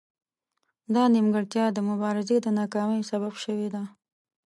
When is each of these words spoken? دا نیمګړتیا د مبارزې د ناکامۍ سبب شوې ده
دا 0.93 1.03
نیمګړتیا 1.15 1.65
د 1.73 1.79
مبارزې 1.89 2.37
د 2.41 2.47
ناکامۍ 2.59 3.01
سبب 3.11 3.33
شوې 3.43 3.67
ده 3.73 3.83